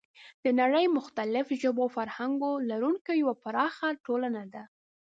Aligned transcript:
نړۍ 0.59 0.85
د 0.89 0.93
مختلفو 0.97 1.59
ژبو 1.61 1.81
او 1.85 1.89
فرهنګونو 1.97 2.63
لرونکی 2.69 3.13
یوه 3.21 3.35
پراخه 3.43 3.87
ټولنه 4.05 4.43
ده. 4.53 4.63